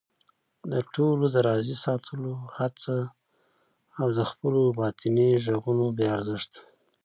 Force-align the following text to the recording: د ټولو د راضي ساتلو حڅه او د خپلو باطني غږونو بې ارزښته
د 0.71 0.73
ټولو 0.93 1.23
د 1.33 1.35
راضي 1.47 1.75
ساتلو 1.85 2.31
حڅه 2.57 2.97
او 3.99 4.07
د 4.17 4.19
خپلو 4.29 4.61
باطني 4.79 5.29
غږونو 5.45 5.85
بې 5.97 6.05
ارزښته 6.17 6.59